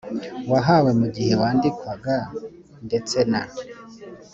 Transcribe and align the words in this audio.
wahawe 0.51 0.91
mu 0.99 1.07
gihe 1.15 1.33
wandikwaga 1.41 2.15
ndetse 2.85 3.17
na 3.31 3.41